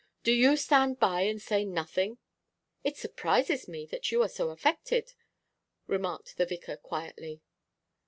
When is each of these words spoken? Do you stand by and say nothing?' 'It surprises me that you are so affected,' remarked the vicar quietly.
Do 0.23 0.31
you 0.31 0.57
stand 0.57 0.97
by 0.99 1.21
and 1.29 1.39
say 1.39 1.63
nothing?' 1.63 2.17
'It 2.83 2.97
surprises 2.97 3.67
me 3.67 3.85
that 3.85 4.11
you 4.11 4.23
are 4.23 4.27
so 4.27 4.49
affected,' 4.49 5.13
remarked 5.85 6.37
the 6.37 6.45
vicar 6.47 6.75
quietly. 6.77 7.43